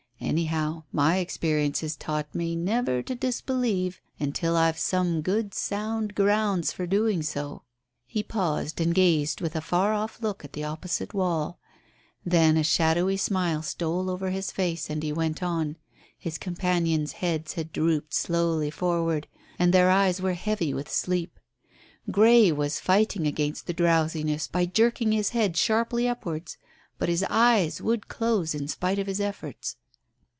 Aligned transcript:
Anyhow, 0.23 0.83
my 0.93 1.17
experience 1.17 1.81
has 1.81 1.97
taught 1.97 2.33
me 2.33 2.55
never 2.55 3.01
to 3.01 3.15
disbelieve 3.15 3.99
until 4.19 4.55
I've 4.55 4.77
some 4.79 5.21
good 5.21 5.53
sound 5.53 6.13
grounds 6.15 6.71
for 6.71 6.85
doing 6.87 7.21
so." 7.23 7.63
He 8.05 8.21
paused 8.23 8.79
and 8.79 8.93
gazed 8.95 9.41
with 9.41 9.55
a 9.57 9.61
far 9.61 9.93
off 9.93 10.21
look 10.21 10.45
at 10.45 10.53
the 10.53 10.63
opposite 10.63 11.13
wall. 11.15 11.59
Then 12.23 12.55
a 12.55 12.63
shadowy 12.63 13.17
smile 13.17 13.61
stole 13.63 14.09
over 14.11 14.29
his 14.29 14.51
face, 14.53 14.89
and 14.89 15.01
he 15.03 15.11
went 15.11 15.41
on. 15.43 15.75
His 16.17 16.37
companions' 16.37 17.13
heads 17.13 17.53
had 17.53 17.73
drooped 17.73 18.13
slowly 18.13 18.69
forward, 18.69 19.27
and 19.59 19.73
their 19.73 19.89
eyes 19.89 20.21
were 20.21 20.33
heavy 20.33 20.73
with 20.73 20.89
sleep. 20.89 21.39
Grey 22.11 22.51
was 22.53 22.79
fighting 22.79 23.25
against 23.27 23.65
the 23.67 23.73
drowsiness 23.73 24.47
by 24.47 24.65
jerking 24.65 25.11
his 25.11 25.29
head 25.29 25.57
sharply 25.57 26.07
upwards, 26.07 26.57
but 26.99 27.09
his 27.09 27.25
eyes 27.29 27.81
would 27.81 28.07
close 28.07 28.55
in 28.55 28.69
spite 28.69 28.99
of 28.99 29.07
his 29.07 29.19
efforts. 29.19 29.75